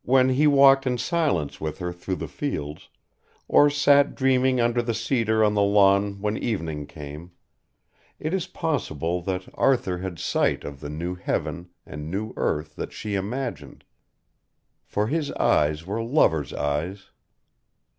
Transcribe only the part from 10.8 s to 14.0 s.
the new heaven and new earth that she imagined,